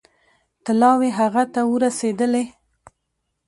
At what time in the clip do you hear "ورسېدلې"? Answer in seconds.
1.71-2.45